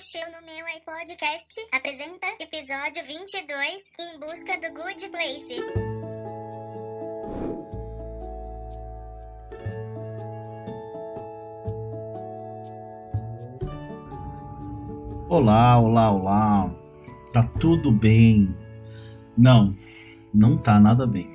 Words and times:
Chill 0.00 0.24
no 0.32 0.40
meu 0.46 0.66
iPodcast 0.78 1.60
apresenta 1.72 2.26
episódio 2.40 3.04
22 3.04 3.82
Em 4.00 4.18
Busca 4.18 4.58
do 4.58 4.72
Good 4.72 5.10
Place. 5.10 5.60
Olá, 15.28 15.78
olá, 15.78 16.10
olá. 16.10 16.74
Tá 17.34 17.42
tudo 17.60 17.92
bem? 17.92 18.56
Não, 19.36 19.76
não 20.32 20.56
tá 20.56 20.80
nada 20.80 21.06
bem. 21.06 21.28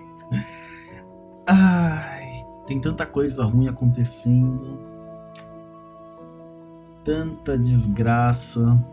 Ai, 1.45 2.43
tem 2.65 2.81
tanta 2.81 3.05
coisa 3.05 3.45
ruim 3.45 3.67
acontecendo. 3.67 4.94
Tanta 7.05 7.55
desgraça, 7.55 8.83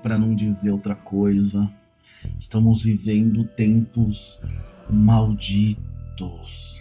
para 0.00 0.16
não 0.16 0.32
dizer 0.32 0.70
outra 0.70 0.94
coisa. 0.94 1.68
Estamos 2.38 2.84
vivendo 2.84 3.42
tempos 3.44 4.38
malditos. 4.88 6.80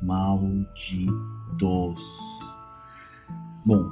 Malditos. 0.00 1.12
Bom, 3.66 3.86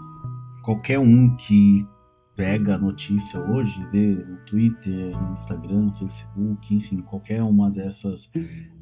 qualquer 0.62 0.99
um 0.99 1.37
que 1.37 1.87
pega 2.35 2.77
a 2.77 2.79
notícia 2.79 3.39
hoje, 3.39 3.79
vê 3.93 4.15
no 4.15 4.39
Twitter, 4.47 5.15
no 5.21 5.33
Instagram, 5.35 5.93
Facebook, 5.98 6.75
enfim, 6.75 7.03
qualquer 7.03 7.43
uma 7.43 7.71
dessas 7.71 8.33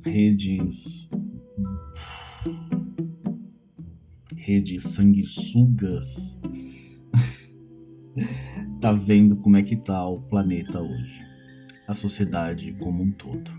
redes 0.04 1.10
redes 4.36 4.84
sanguessugas 4.84 6.38
tá 8.80 8.92
vendo 8.92 9.36
como 9.36 9.56
é 9.56 9.62
que 9.62 9.76
tá 9.76 10.06
o 10.06 10.20
planeta 10.20 10.80
hoje, 10.80 11.24
a 11.86 11.94
sociedade 11.94 12.72
como 12.80 13.02
um 13.02 13.12
todo. 13.12 13.50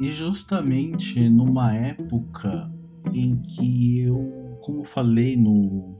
E 0.00 0.12
justamente 0.12 1.28
numa 1.28 1.74
época 1.74 2.72
em 3.12 3.36
que 3.42 4.00
eu, 4.00 4.58
como 4.62 4.84
falei 4.84 5.36
no 5.36 5.98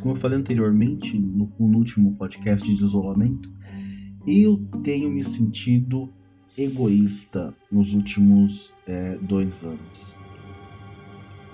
como 0.00 0.14
eu 0.14 0.16
falei 0.16 0.38
anteriormente 0.38 1.18
no, 1.18 1.52
no 1.58 1.78
último 1.78 2.14
podcast 2.14 2.66
de 2.66 2.82
isolamento, 2.82 3.52
eu 4.26 4.56
tenho 4.82 5.10
me 5.10 5.22
sentido 5.22 6.10
egoísta 6.56 7.54
nos 7.70 7.92
últimos 7.92 8.72
é, 8.86 9.18
dois 9.18 9.62
anos. 9.62 10.14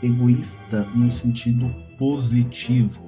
Egoísta 0.00 0.84
no 0.94 1.10
sentido 1.10 1.68
positivo 1.98 3.05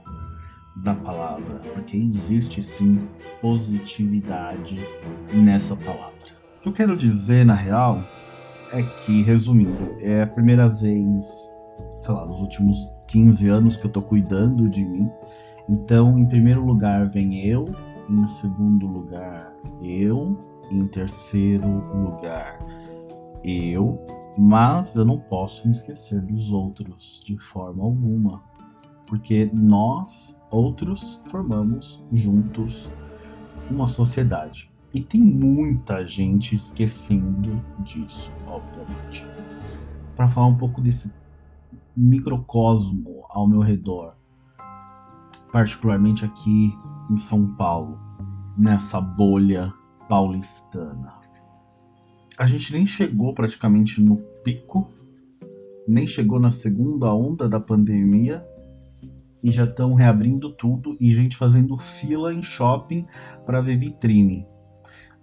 da 0.83 0.95
palavra, 0.95 1.61
porque 1.75 1.97
existe 1.97 2.63
sim 2.63 3.01
positividade 3.41 4.79
nessa 5.33 5.77
palavra. 5.77 6.13
O 6.59 6.61
que 6.61 6.69
eu 6.69 6.73
quero 6.73 6.97
dizer, 6.97 7.45
na 7.45 7.55
real, 7.55 8.03
é 8.73 8.83
que, 8.83 9.23
resumindo, 9.23 9.97
é 10.01 10.23
a 10.23 10.27
primeira 10.27 10.69
vez, 10.69 11.25
sei 12.01 12.15
lá, 12.15 12.27
nos 12.27 12.41
últimos 12.41 12.77
15 13.09 13.49
anos 13.49 13.77
que 13.77 13.87
eu 13.87 13.91
tô 13.91 14.03
cuidando 14.03 14.69
de 14.69 14.85
mim. 14.85 15.11
Então, 15.69 16.19
em 16.19 16.27
primeiro 16.27 16.65
lugar 16.65 17.09
vem 17.09 17.45
eu, 17.47 17.67
em 18.09 18.27
segundo 18.29 18.87
lugar 18.87 19.53
eu, 19.83 20.39
em 20.71 20.87
terceiro 20.87 21.69
lugar 21.95 22.59
eu, 23.45 24.05
mas 24.37 24.97
eu 24.97 25.05
não 25.05 25.19
posso 25.19 25.67
me 25.67 25.73
esquecer 25.73 26.21
dos 26.21 26.53
outros 26.53 27.23
de 27.25 27.39
forma 27.39 27.85
alguma, 27.85 28.43
porque 29.09 29.51
nós, 29.53 30.39
outros, 30.51 31.21
formamos 31.31 32.05
juntos 32.13 32.91
uma 33.71 33.87
sociedade. 33.87 34.71
E 34.93 35.01
tem 35.01 35.21
muita 35.21 36.07
gente 36.07 36.55
esquecendo 36.55 37.63
disso, 37.81 38.31
obviamente. 38.47 39.27
Para 40.15 40.29
falar 40.29 40.47
um 40.47 40.57
pouco 40.57 40.81
desse 40.81 41.13
microcosmo 41.97 43.25
ao 43.31 43.47
meu 43.47 43.61
redor, 43.61 44.15
particularmente 45.51 46.25
aqui 46.25 46.73
em 47.11 47.17
São 47.17 47.47
Paulo, 47.55 47.99
nessa 48.57 49.01
bolha 49.01 49.73
paulistana. 50.09 51.15
A 52.37 52.47
gente 52.47 52.73
nem 52.73 52.85
chegou 52.85 53.35
praticamente 53.35 54.01
no 54.01 54.17
pico, 54.45 54.89
nem 55.87 56.07
chegou 56.07 56.39
na 56.39 56.51
segunda 56.51 57.13
onda 57.15 57.49
da 57.49 57.59
pandemia 57.59 58.47
e 59.43 59.51
já 59.51 59.65
estão 59.65 59.95
reabrindo 59.95 60.53
tudo 60.53 60.97
e 61.01 61.15
gente 61.15 61.37
fazendo 61.37 61.77
fila 61.79 62.33
em 62.33 62.43
shopping 62.43 63.07
para 63.45 63.61
ver 63.61 63.77
vitrine. 63.77 64.47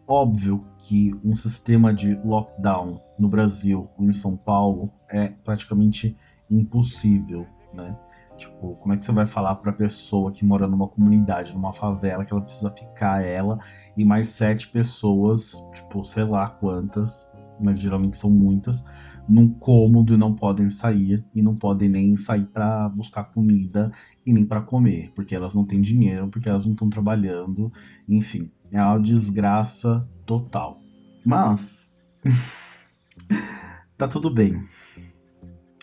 Óbvio 0.08 0.62
que 0.80 1.16
um 1.24 1.36
sistema 1.36 1.94
de 1.94 2.14
lockdown 2.24 3.02
no 3.18 3.28
Brasil 3.28 3.90
ou 3.98 4.06
em 4.06 4.14
São 4.14 4.38
Paulo 4.38 4.92
é 5.10 5.30
praticamente 5.44 6.16
impossível, 6.50 7.48
né? 7.74 7.98
Tipo, 8.38 8.76
como 8.76 8.94
é 8.94 8.98
que 8.98 9.06
você 9.06 9.12
vai 9.12 9.26
falar 9.26 9.56
pra 9.56 9.72
pessoa 9.72 10.32
que 10.32 10.46
mora 10.46 10.68
numa 10.68 10.88
comunidade, 10.88 11.54
numa 11.54 11.72
favela, 11.72 12.26
que 12.26 12.34
ela 12.34 12.42
precisa 12.42 12.70
ficar 12.70 13.24
ela 13.24 13.60
e 13.96 14.04
mais 14.04 14.30
sete 14.30 14.68
pessoas, 14.68 15.54
tipo, 15.74 16.04
sei 16.04 16.26
lá 16.26 16.50
quantas, 16.50 17.32
mas 17.60 17.80
geralmente 17.80 18.18
são 18.18 18.30
muitas, 18.30 18.86
num 19.28 19.50
cômodo 19.50 20.14
e 20.14 20.18
não 20.18 20.34
podem 20.34 20.70
sair 20.70 21.26
e 21.34 21.42
não 21.42 21.56
podem 21.56 21.90
nem 21.90 22.16
sair 22.18 22.46
para 22.46 22.88
buscar 22.90 23.26
comida 23.26 23.92
e 24.26 24.32
nem 24.32 24.46
para 24.46 24.62
comer, 24.62 25.12
porque 25.16 25.36
elas 25.36 25.54
não 25.54 25.66
têm 25.66 25.82
dinheiro, 25.82 26.28
porque 26.28 26.48
elas 26.48 26.66
não 26.66 26.74
estão 26.74 26.90
trabalhando, 26.90 27.72
enfim, 28.08 28.52
é 28.72 28.82
uma 28.82 29.00
desgraça 29.00 30.08
total. 30.26 30.80
Mas 31.26 31.96
tá 33.98 34.08
tudo 34.08 34.30
bem 34.30 34.62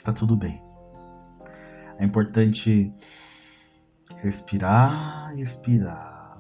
tá 0.03 0.13
tudo 0.13 0.37
bem. 0.37 0.61
É 1.99 2.05
importante 2.05 2.93
respirar, 4.17 5.35
respirar. 5.35 6.37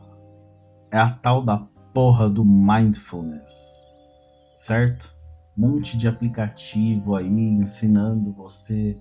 É 0.90 0.98
a 0.98 1.10
tal 1.10 1.44
da 1.44 1.58
porra 1.94 2.28
do 2.28 2.44
mindfulness, 2.44 3.86
certo? 4.54 5.14
Monte 5.56 5.98
de 5.98 6.08
aplicativo 6.08 7.14
aí 7.14 7.28
ensinando 7.28 8.32
você 8.32 8.96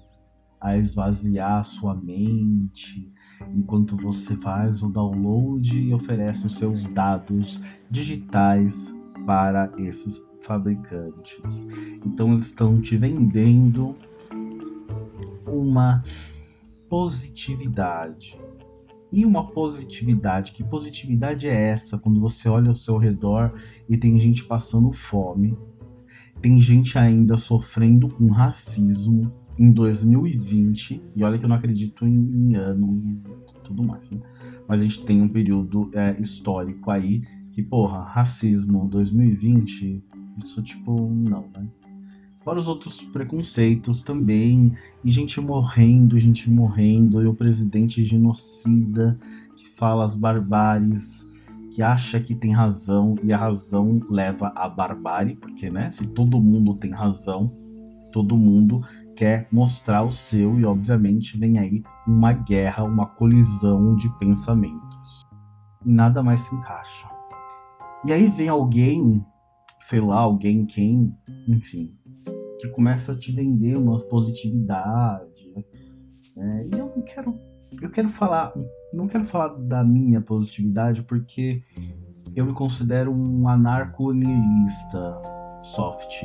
a 0.59 0.77
esvaziar 0.77 1.63
sua 1.63 1.95
mente 1.95 3.11
enquanto 3.55 3.97
você 3.97 4.35
faz 4.35 4.83
o 4.83 4.89
download 4.89 5.79
e 5.79 5.93
oferece 5.93 6.45
os 6.45 6.53
seus 6.55 6.85
dados 6.85 7.59
digitais 7.89 8.93
para 9.25 9.71
esses 9.79 10.21
fabricantes. 10.41 11.67
Então 12.05 12.33
eles 12.33 12.47
estão 12.47 12.79
te 12.79 12.95
vendendo 12.95 13.95
uma 15.47 16.03
positividade. 16.87 18.37
E 19.11 19.25
uma 19.25 19.47
positividade, 19.51 20.53
que 20.53 20.63
positividade 20.63 21.45
é 21.45 21.53
essa 21.53 21.97
quando 21.97 22.21
você 22.21 22.47
olha 22.47 22.69
ao 22.69 22.75
seu 22.75 22.97
redor 22.97 23.53
e 23.89 23.97
tem 23.97 24.17
gente 24.19 24.45
passando 24.45 24.93
fome, 24.93 25.57
tem 26.41 26.59
gente 26.59 26.97
ainda 26.97 27.37
sofrendo 27.37 28.09
com 28.09 28.27
racismo 28.29 29.31
em 29.57 29.71
2020, 29.71 31.01
e 31.15 31.23
olha 31.23 31.37
que 31.37 31.45
eu 31.45 31.49
não 31.49 31.55
acredito 31.55 32.05
em, 32.07 32.15
em 32.15 32.55
ano 32.55 32.97
e 32.97 33.59
tudo 33.63 33.83
mais, 33.83 34.09
né? 34.09 34.19
Mas 34.67 34.79
a 34.79 34.83
gente 34.83 35.05
tem 35.05 35.21
um 35.21 35.27
período 35.27 35.91
é, 35.93 36.19
histórico 36.19 36.89
aí 36.89 37.21
que, 37.51 37.61
porra, 37.61 38.03
racismo 38.03 38.87
2020, 38.87 40.03
isso 40.43 40.63
tipo, 40.63 41.09
não, 41.09 41.45
né? 41.53 41.67
Fora 42.43 42.59
os 42.59 42.67
outros 42.67 43.01
preconceitos 43.03 44.01
também, 44.01 44.73
e 45.03 45.11
gente 45.11 45.39
morrendo, 45.39 46.19
gente 46.19 46.49
morrendo, 46.49 47.21
e 47.21 47.27
o 47.27 47.35
presidente 47.35 48.03
genocida 48.03 49.19
que 49.55 49.69
fala 49.69 50.05
as 50.05 50.15
barbáries, 50.15 51.29
que 51.73 51.81
acha 51.81 52.19
que 52.19 52.35
tem 52.35 52.51
razão, 52.51 53.15
e 53.23 53.31
a 53.31 53.37
razão 53.37 53.99
leva 54.09 54.51
à 54.55 54.67
barbárie, 54.67 55.35
porque, 55.35 55.69
né, 55.69 55.89
se 55.89 56.05
todo 56.07 56.41
mundo 56.41 56.75
tem 56.75 56.91
razão, 56.91 57.51
todo 58.11 58.37
mundo 58.37 58.81
quer 59.15 59.47
mostrar 59.51 60.03
o 60.03 60.11
seu, 60.11 60.59
e 60.59 60.65
obviamente 60.65 61.37
vem 61.37 61.59
aí 61.59 61.81
uma 62.05 62.33
guerra, 62.33 62.83
uma 62.83 63.05
colisão 63.05 63.95
de 63.95 64.09
pensamentos. 64.17 65.21
E 65.85 65.91
nada 65.91 66.21
mais 66.21 66.41
se 66.41 66.53
encaixa. 66.53 67.07
E 68.03 68.11
aí 68.11 68.27
vem 68.29 68.49
alguém, 68.49 69.23
sei 69.79 70.01
lá, 70.01 70.19
alguém 70.19 70.65
quem, 70.65 71.15
enfim, 71.47 71.95
que 72.59 72.67
começa 72.69 73.13
a 73.13 73.17
te 73.17 73.31
vender 73.31 73.77
uma 73.77 73.97
positividade. 74.07 75.53
Né? 76.35 76.63
E 76.65 76.71
eu 76.77 76.91
não 76.95 77.01
quero, 77.03 77.37
eu 77.81 77.89
quero 77.89 78.09
falar, 78.09 78.53
não 78.93 79.07
quero 79.07 79.25
falar 79.25 79.49
da 79.49 79.83
minha 79.83 80.21
positividade 80.21 81.01
porque 81.03 81.61
eu 82.35 82.45
me 82.45 82.53
considero 82.53 83.11
um 83.11 83.47
anarco-nihilista 83.47 85.21
soft. 85.61 86.23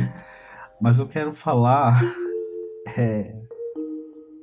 Mas 0.80 0.98
eu 0.98 1.06
quero 1.06 1.32
falar 1.32 2.00
é, 2.96 3.34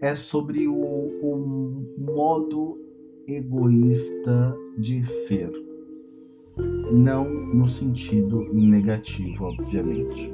é 0.01 0.15
sobre 0.15 0.67
o, 0.67 0.75
o 0.75 1.95
modo 1.97 2.77
egoísta 3.27 4.55
de 4.77 5.05
ser. 5.05 5.49
Não 6.91 7.25
no 7.29 7.67
sentido 7.67 8.41
negativo, 8.53 9.45
obviamente. 9.45 10.33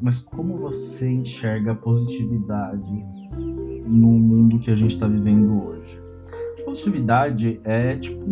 Mas 0.00 0.20
como 0.20 0.56
você 0.58 1.10
enxerga 1.10 1.72
a 1.72 1.76
positividade 1.76 3.04
no 3.88 4.08
mundo 4.08 4.58
que 4.58 4.70
a 4.70 4.76
gente 4.76 4.94
está 4.94 5.06
vivendo 5.06 5.66
hoje? 5.66 6.00
Positividade 6.64 7.60
é 7.64 7.96
tipo 7.96 8.24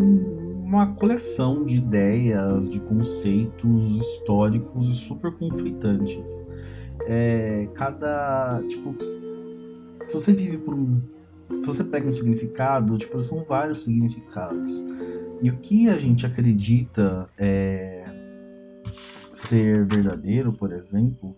uma 0.67 0.94
coleção 0.94 1.64
de 1.64 1.76
ideias, 1.76 2.69
de 2.69 2.81
conceitos 2.81 3.97
históricos 3.97 4.91
e 4.91 4.94
super 4.94 5.32
conflitantes. 5.32 6.44
É, 7.06 7.69
cada. 7.73 8.62
Tipo, 8.69 8.94
se 9.00 10.12
você 10.12 10.32
vive 10.32 10.58
por 10.58 10.75
um. 10.75 11.00
Se 11.62 11.67
você 11.67 11.85
pega 11.85 12.09
um 12.09 12.12
significado, 12.12 12.99
tipo, 12.99 13.23
são 13.23 13.44
vários 13.44 13.85
significados. 13.85 14.70
E 15.41 15.49
o 15.49 15.56
que 15.59 15.88
a 15.88 15.97
gente 15.97 16.26
acredita 16.26 17.29
é, 17.38 18.05
ser 19.32 19.85
verdadeiro, 19.85 20.52
por 20.52 20.73
exemplo, 20.73 21.37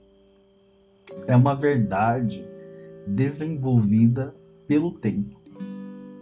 é 1.27 1.37
uma 1.37 1.55
verdade 1.55 2.47
desenvolvida 3.15 4.35
pelo 4.67 4.93
tempo. 4.93 5.39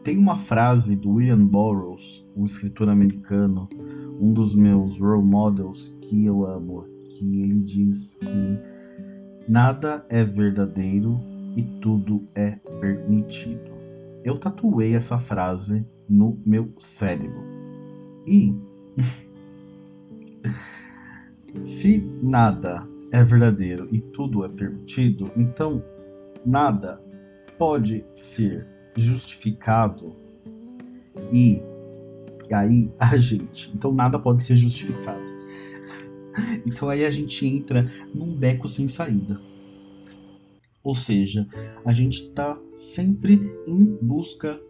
Tem 0.03 0.17
uma 0.17 0.39
frase 0.39 0.95
do 0.95 1.15
William 1.15 1.45
Burroughs, 1.45 2.25
um 2.37 2.45
escritor 2.45 2.89
americano, 2.89 3.69
um 4.21 4.33
dos 4.33 4.55
meus 4.55 5.01
role 5.01 5.25
models 5.25 5.97
que 6.01 6.25
eu 6.25 6.47
amo, 6.47 6.85
que 7.09 7.43
ele 7.43 7.61
diz 7.61 8.17
que 8.17 8.59
nada 9.49 10.07
é 10.09 10.25
verdadeiro 10.25 11.21
e 11.57 11.63
tudo 11.81 12.23
é 12.35 12.53
permitido. 12.81 13.73
Eu 14.23 14.39
tatuei 14.39 14.95
essa 14.95 15.19
frase 15.19 15.85
no 16.09 16.39
meu 16.47 16.73
cérebro. 16.79 17.43
E 18.27 18.55
se 21.65 21.99
nada 22.23 22.87
é 23.11 23.25
verdadeiro 23.25 23.89
e 23.93 24.01
tudo 24.01 24.45
é 24.45 24.49
permitido, 24.49 25.31
então 25.37 25.83
nada 26.47 27.03
pode 27.59 28.05
ser 28.13 28.67
justificado 28.97 30.17
e 31.33 31.61
aí 32.53 32.91
a 32.99 33.17
gente, 33.17 33.71
então 33.75 33.93
nada 33.93 34.19
pode 34.19 34.45
ser 34.45 34.57
justificado. 34.57 35.27
Então 36.67 36.91
aí 36.91 37.03
a 37.03 37.11
gente 37.11 37.47
entra 37.47 37.91
num 38.15 38.37
beco 38.37 38.69
sem 38.69 38.87
saída. 38.87 39.41
Ou 40.85 40.95
seja, 40.95 41.49
a 41.83 41.95
gente 41.95 42.25
está 42.25 42.59
sempre 42.75 43.41
em 43.67 43.85
busca 44.03 44.61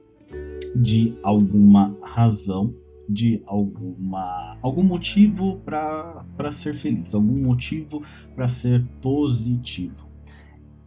de 0.77 1.19
alguma 1.25 1.97
razão, 2.01 2.73
de 3.09 3.43
alguma 3.47 4.57
algum 4.63 4.85
motivo 4.85 5.61
para 5.65 6.53
ser 6.53 6.75
feliz, 6.75 7.17
algum 7.17 7.43
motivo 7.43 8.01
para 8.37 8.47
ser 8.47 8.85
positivo. 9.03 10.06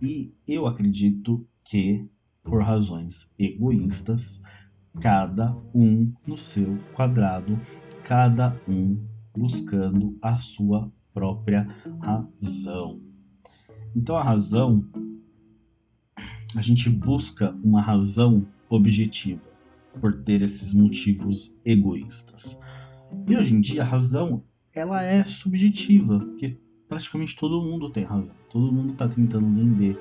E 0.01 0.33
eu 0.47 0.65
acredito 0.65 1.45
que 1.63 2.09
por 2.43 2.63
razões 2.63 3.31
egoístas, 3.37 4.41
cada 4.99 5.55
um 5.73 6.11
no 6.25 6.37
seu 6.37 6.77
quadrado, 6.95 7.59
cada 8.03 8.59
um 8.67 8.97
buscando 9.35 10.17
a 10.21 10.37
sua 10.37 10.91
própria 11.13 11.67
razão. 12.01 13.01
Então 13.95 14.15
a 14.15 14.23
razão, 14.23 14.85
a 16.55 16.61
gente 16.61 16.89
busca 16.89 17.51
uma 17.63 17.81
razão 17.81 18.47
objetiva 18.69 19.41
por 19.99 20.23
ter 20.23 20.41
esses 20.41 20.73
motivos 20.73 21.59
egoístas. 21.65 22.57
E 23.27 23.35
hoje 23.35 23.55
em 23.55 23.61
dia 23.61 23.81
a 23.81 23.85
razão 23.85 24.43
ela 24.73 25.01
é 25.01 25.23
subjetiva, 25.23 26.19
porque 26.19 26.57
praticamente 26.89 27.37
todo 27.37 27.61
mundo 27.61 27.91
tem 27.91 28.03
razão, 28.03 28.35
todo 28.49 28.73
mundo 28.73 28.93
está 28.93 29.07
tentando 29.07 29.47
vender 29.47 29.97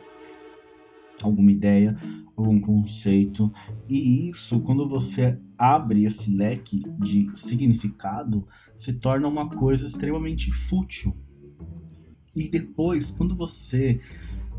alguma 1.22 1.50
ideia, 1.50 1.96
algum 2.36 2.60
conceito. 2.60 3.52
E 3.88 4.28
isso, 4.30 4.60
quando 4.60 4.88
você 4.88 5.38
abre 5.56 6.04
esse 6.04 6.34
leque 6.34 6.80
de 6.98 7.30
significado, 7.34 8.46
se 8.76 8.92
torna 8.92 9.28
uma 9.28 9.48
coisa 9.50 9.86
extremamente 9.86 10.50
fútil. 10.50 11.14
E 12.34 12.48
depois, 12.48 13.10
quando 13.10 13.34
você 13.34 14.00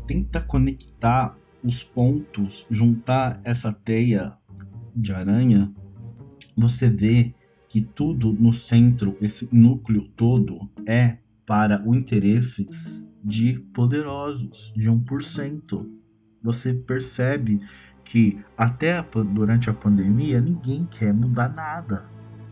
tenta 0.06 0.40
conectar 0.40 1.36
os 1.64 1.82
pontos, 1.82 2.66
juntar 2.70 3.40
essa 3.42 3.72
teia 3.72 4.36
de 4.94 5.12
aranha, 5.12 5.72
você 6.56 6.88
vê 6.90 7.34
que 7.68 7.80
tudo 7.80 8.32
no 8.32 8.52
centro, 8.52 9.16
esse 9.20 9.48
núcleo 9.52 10.08
todo, 10.16 10.58
é 10.86 11.18
para 11.50 11.82
o 11.84 11.96
interesse 11.96 12.68
de 13.24 13.58
poderosos, 13.74 14.72
de 14.76 14.88
1% 14.88 15.84
você 16.40 16.72
percebe 16.72 17.60
que 18.04 18.38
até 18.56 18.96
a, 18.96 19.02
durante 19.02 19.68
a 19.68 19.74
pandemia 19.74 20.40
ninguém 20.40 20.84
quer 20.84 21.12
mudar 21.12 21.52
nada. 21.52 22.04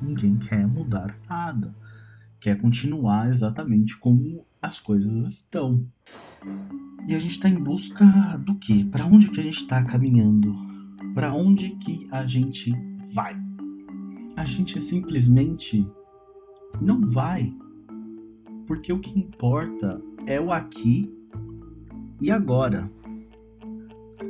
Ninguém 0.03 0.37
quer 0.37 0.67
mudar 0.67 1.17
nada. 1.31 1.73
Quer 2.41 2.61
continuar 2.61 3.31
exatamente 3.31 3.97
como 3.97 4.45
as 4.61 4.81
coisas 4.81 5.33
estão. 5.33 5.87
E 7.06 7.15
a 7.15 7.21
gente 7.21 7.37
está 7.37 7.49
em 7.49 7.62
busca 7.62 8.05
do 8.45 8.56
quê? 8.56 8.85
Para 8.91 9.06
onde 9.06 9.29
que 9.29 9.39
a 9.39 9.45
gente 9.45 9.61
está 9.61 9.81
caminhando? 9.85 10.53
Para 11.15 11.33
onde 11.33 11.71
que 11.77 12.09
a 12.11 12.27
gente 12.27 12.73
vai? 13.15 13.41
A 14.37 14.45
gente 14.45 14.81
simplesmente 14.81 15.87
não 16.81 17.09
vai. 17.09 17.55
Porque 18.69 18.93
o 18.93 19.00
que 19.00 19.19
importa 19.19 20.00
é 20.26 20.38
o 20.38 20.53
aqui 20.53 21.11
e 22.20 22.31
agora. 22.31 22.88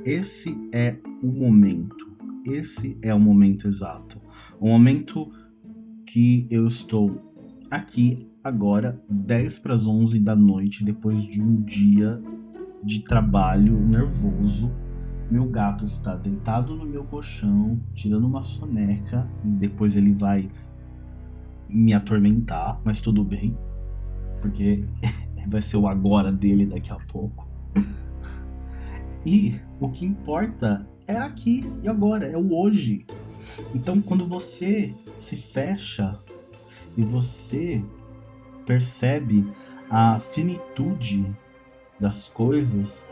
Esse 0.05 0.57
é 0.73 0.97
o 1.21 1.27
momento. 1.27 2.07
Esse 2.47 2.97
é 3.03 3.13
o 3.13 3.19
momento 3.19 3.67
exato. 3.67 4.19
O 4.61 4.69
momento 4.69 5.31
que 6.07 6.47
eu 6.51 6.69
estou 6.69 7.21
aqui 7.69 8.31
agora, 8.43 9.03
10 9.11 9.59
para 9.59 9.75
as 9.75 9.87
11 9.89 10.21
da 10.21 10.37
noite, 10.37 10.85
depois 10.85 11.25
de 11.25 11.43
um 11.43 11.61
dia 11.63 12.23
de 12.83 13.01
trabalho 13.01 13.77
nervoso. 13.81 14.71
Meu 15.29 15.47
gato 15.47 15.85
está 15.85 16.15
deitado 16.15 16.77
no 16.77 16.87
meu 16.87 17.03
colchão, 17.05 17.81
tirando 17.93 18.27
uma 18.27 18.43
soneca. 18.43 19.29
Depois 19.43 19.97
ele 19.97 20.13
vai 20.13 20.49
me 21.69 21.93
atormentar, 21.93 22.81
mas 22.83 23.01
tudo 23.01 23.23
bem, 23.23 23.55
porque 24.41 24.85
vai 25.47 25.61
ser 25.61 25.77
o 25.77 25.87
agora 25.87 26.31
dele 26.33 26.67
daqui 26.67 26.93
a 26.93 26.97
pouco. 26.97 27.47
E 29.25 29.61
o 29.81 29.91
que 29.91 30.07
importa 30.07 30.89
é 31.07 31.17
aqui 31.17 31.71
e 31.83 31.89
agora, 31.89 32.27
é 32.27 32.37
o 32.37 32.55
hoje. 32.55 33.07
Então, 33.75 34.01
quando 34.01 34.27
você 34.27 34.95
se 35.17 35.37
fecha 35.37 36.19
e 36.97 37.03
você 37.03 37.83
percebe 38.67 39.47
a 39.91 40.21
finitude 40.21 41.25
das 41.99 42.29
coisas, 42.29 43.07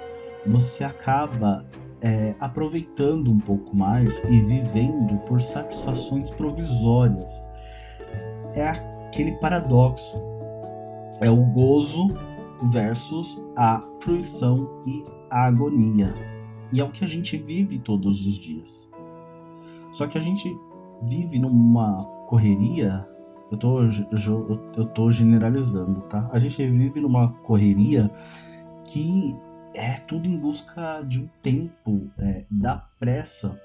você 0.46 0.84
acaba 0.84 1.66
é, 2.00 2.34
aproveitando 2.38 3.32
um 3.32 3.38
pouco 3.38 3.74
mais 3.74 4.22
e 4.24 4.40
vivendo 4.42 5.16
por 5.26 5.42
satisfações 5.42 6.30
provisórias. 6.30 7.50
É 8.54 8.68
aquele 8.68 9.32
paradoxo. 9.32 10.35
É 11.20 11.30
o 11.30 11.36
gozo 11.36 12.08
versus 12.70 13.40
a 13.56 13.80
fruição 14.00 14.82
e 14.86 15.02
a 15.30 15.46
agonia. 15.46 16.14
E 16.72 16.80
é 16.80 16.84
o 16.84 16.90
que 16.90 17.04
a 17.04 17.08
gente 17.08 17.38
vive 17.38 17.78
todos 17.78 18.26
os 18.26 18.34
dias. 18.34 18.90
Só 19.92 20.06
que 20.06 20.18
a 20.18 20.20
gente 20.20 20.54
vive 21.02 21.38
numa 21.38 22.04
correria. 22.28 23.06
Eu 23.50 23.56
tô, 23.56 23.82
eu, 23.82 24.86
tô 24.86 25.10
generalizando, 25.10 26.02
tá? 26.02 26.28
A 26.32 26.38
gente 26.38 26.66
vive 26.66 27.00
numa 27.00 27.32
correria 27.44 28.10
que 28.84 29.34
é 29.72 29.94
tudo 30.00 30.28
em 30.28 30.38
busca 30.38 31.02
de 31.02 31.20
um 31.20 31.28
tempo, 31.42 32.10
é, 32.18 32.44
da 32.50 32.76
pressa. 32.98 33.58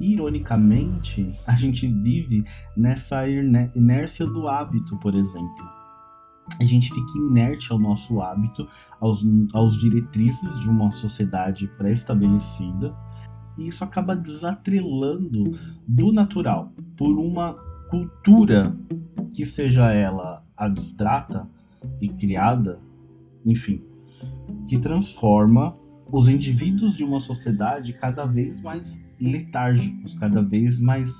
Ironicamente, 0.00 1.38
a 1.46 1.52
gente 1.52 1.86
vive 1.86 2.44
nessa 2.76 3.28
inércia 3.28 4.26
do 4.26 4.48
hábito, 4.48 4.96
por 4.98 5.14
exemplo 5.14 5.75
a 6.58 6.64
gente 6.64 6.92
fica 6.92 7.18
inerte 7.18 7.72
ao 7.72 7.78
nosso 7.78 8.20
hábito, 8.20 8.66
aos, 9.00 9.24
aos 9.52 9.78
diretrizes 9.78 10.58
de 10.60 10.68
uma 10.68 10.90
sociedade 10.90 11.66
pré-estabelecida, 11.76 12.94
e 13.58 13.68
isso 13.68 13.82
acaba 13.82 14.14
desatrelando 14.14 15.58
do 15.86 16.12
natural 16.12 16.72
por 16.96 17.18
uma 17.18 17.54
cultura 17.90 18.76
que 19.34 19.44
seja 19.44 19.92
ela 19.92 20.44
abstrata 20.56 21.48
e 22.00 22.08
criada, 22.08 22.80
enfim, 23.44 23.82
que 24.66 24.78
transforma 24.78 25.76
os 26.10 26.28
indivíduos 26.28 26.96
de 26.96 27.04
uma 27.04 27.20
sociedade 27.20 27.92
cada 27.92 28.24
vez 28.24 28.62
mais 28.62 29.04
letárgicos, 29.20 30.14
cada 30.14 30.42
vez 30.42 30.80
mais 30.80 31.12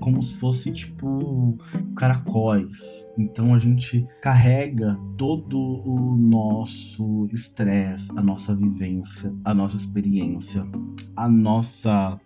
como 0.00 0.22
se 0.22 0.34
fosse 0.34 0.70
tipo 0.72 1.58
caracóis. 1.96 3.08
Então 3.18 3.54
a 3.54 3.58
gente 3.58 4.06
carrega 4.20 4.98
todo 5.16 5.58
o 5.58 6.16
nosso 6.16 7.26
estresse, 7.32 8.10
a 8.16 8.22
nossa 8.22 8.54
vivência, 8.54 9.34
a 9.44 9.54
nossa 9.54 9.76
experiência, 9.76 10.66
a 11.16 11.28
nossa 11.28 12.20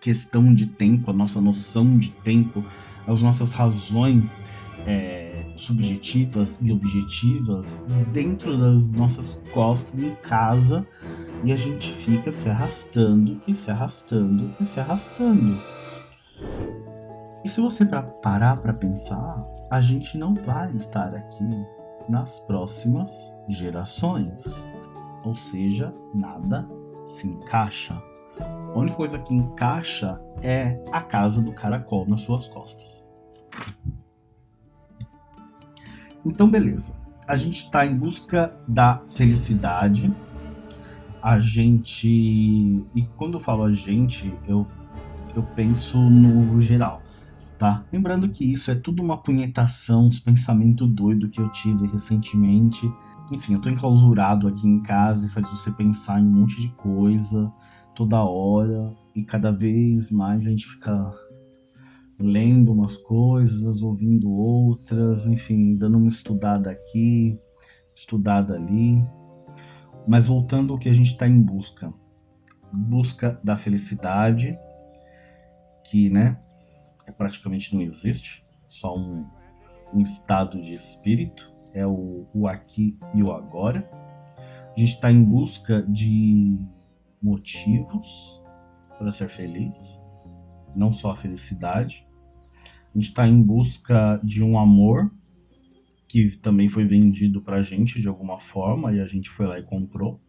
questão 0.00 0.52
de 0.52 0.66
tempo, 0.66 1.10
a 1.10 1.14
nossa 1.14 1.40
noção 1.40 1.98
de 1.98 2.10
tempo, 2.10 2.64
as 3.06 3.22
nossas 3.22 3.52
razões 3.52 4.42
é, 4.86 5.44
subjetivas 5.56 6.58
e 6.60 6.72
objetivas 6.72 7.86
dentro 8.12 8.58
das 8.58 8.90
nossas 8.90 9.42
costas 9.52 9.98
em 9.98 10.14
casa 10.16 10.86
e 11.42 11.52
a 11.52 11.56
gente 11.56 11.90
fica 11.90 12.32
se 12.32 12.48
arrastando 12.48 13.40
e 13.46 13.54
se 13.54 13.70
arrastando 13.70 14.54
e 14.60 14.64
se 14.64 14.80
arrastando. 14.80 15.58
E 17.44 17.48
se 17.50 17.60
você 17.60 17.84
parar 17.84 18.56
para 18.56 18.72
pensar, 18.72 19.46
a 19.70 19.78
gente 19.82 20.16
não 20.16 20.34
vai 20.34 20.74
estar 20.74 21.14
aqui 21.14 21.46
nas 22.08 22.40
próximas 22.40 23.10
gerações. 23.46 24.66
Ou 25.22 25.36
seja, 25.36 25.92
nada 26.14 26.66
se 27.04 27.28
encaixa. 27.28 28.02
A 28.40 28.78
única 28.78 28.96
coisa 28.96 29.18
que 29.18 29.34
encaixa 29.34 30.18
é 30.42 30.82
a 30.90 31.02
casa 31.02 31.42
do 31.42 31.52
caracol 31.52 32.08
nas 32.08 32.20
suas 32.20 32.48
costas. 32.48 33.06
Então, 36.24 36.48
beleza. 36.48 36.98
A 37.28 37.36
gente 37.36 37.58
está 37.58 37.84
em 37.84 37.94
busca 37.94 38.58
da 38.66 39.02
felicidade. 39.08 40.10
A 41.22 41.38
gente. 41.38 42.08
E 42.08 43.02
quando 43.18 43.34
eu 43.34 43.40
falo 43.40 43.64
a 43.64 43.72
gente, 43.72 44.34
eu, 44.48 44.66
eu 45.36 45.42
penso 45.42 45.98
no 45.98 46.60
geral, 46.60 47.03
tá? 47.58 47.84
Lembrando 47.92 48.28
que 48.28 48.52
isso 48.52 48.70
é 48.70 48.74
tudo 48.74 49.02
uma 49.02 49.16
punhetação, 49.16 50.06
uns 50.06 50.20
pensamentos 50.20 50.88
doidos 50.88 51.30
que 51.30 51.40
eu 51.40 51.48
tive 51.50 51.86
recentemente. 51.86 52.90
Enfim, 53.32 53.54
eu 53.54 53.60
tô 53.60 53.68
enclausurado 53.68 54.48
aqui 54.48 54.66
em 54.68 54.80
casa 54.80 55.26
e 55.26 55.30
faz 55.30 55.48
você 55.48 55.70
pensar 55.70 56.20
em 56.20 56.26
um 56.26 56.30
monte 56.30 56.60
de 56.60 56.68
coisa 56.74 57.52
toda 57.94 58.22
hora. 58.22 58.92
E 59.14 59.22
cada 59.22 59.50
vez 59.50 60.10
mais 60.10 60.46
a 60.46 60.50
gente 60.50 60.66
fica 60.66 61.12
lendo 62.18 62.72
umas 62.72 62.96
coisas, 62.96 63.82
ouvindo 63.82 64.30
outras, 64.30 65.26
enfim, 65.26 65.76
dando 65.76 65.98
uma 65.98 66.08
estudada 66.08 66.70
aqui, 66.70 67.38
estudada 67.94 68.54
ali. 68.54 69.02
Mas 70.06 70.26
voltando 70.26 70.72
ao 70.72 70.78
que 70.78 70.88
a 70.88 70.92
gente 70.92 71.12
está 71.12 71.26
em 71.26 71.40
busca, 71.40 71.92
busca 72.72 73.40
da 73.42 73.56
felicidade, 73.56 74.54
que, 75.84 76.10
né, 76.10 76.38
praticamente 77.12 77.74
não 77.74 77.82
existe, 77.82 78.44
só 78.68 78.96
um, 78.96 79.26
um 79.92 80.00
estado 80.00 80.60
de 80.60 80.74
espírito, 80.74 81.52
é 81.72 81.86
o, 81.86 82.26
o 82.32 82.46
aqui 82.46 82.98
e 83.14 83.22
o 83.22 83.32
agora. 83.32 83.88
A 84.76 84.78
gente 84.78 84.94
está 84.94 85.10
em 85.10 85.22
busca 85.22 85.82
de 85.82 86.58
motivos 87.22 88.42
para 88.98 89.10
ser 89.12 89.28
feliz 89.28 90.02
não 90.74 90.92
só 90.92 91.12
a 91.12 91.16
felicidade. 91.16 92.06
A 92.94 92.98
gente 92.98 93.08
está 93.08 93.26
em 93.26 93.42
busca 93.42 94.20
de 94.22 94.42
um 94.42 94.58
amor 94.58 95.12
que 96.08 96.36
também 96.36 96.68
foi 96.68 96.84
vendido 96.84 97.40
para 97.40 97.56
a 97.56 97.62
gente 97.62 98.00
de 98.00 98.08
alguma 98.08 98.38
forma 98.38 98.92
e 98.92 99.00
a 99.00 99.06
gente 99.06 99.30
foi 99.30 99.46
lá 99.46 99.58
e 99.58 99.62
comprou. 99.62 100.20